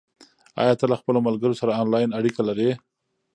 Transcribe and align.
آیا 0.61 0.73
ته 0.79 0.85
له 0.91 0.95
خپلو 1.01 1.19
ملګرو 1.27 1.59
سره 1.61 1.77
آنلاین 1.81 2.09
اړیکه 2.19 2.41
لرې؟ 2.49 2.71